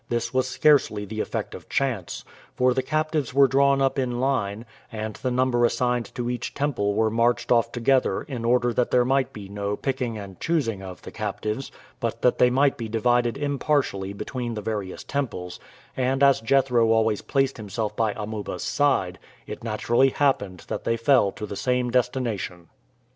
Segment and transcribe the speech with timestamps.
[0.09, 4.65] This was scarcely the effect of chance, for the captives were drawn up in line,
[4.91, 9.05] and the number assigned to each temple were marched off together in order that there
[9.05, 13.37] might be no picking and choosing of the captives, but that they might be divided
[13.37, 15.59] impartially between the various temples,
[15.95, 21.31] and as Jethro always placed himself by Amuba's side, it naturally happened that they fell
[21.33, 22.69] to the same destination.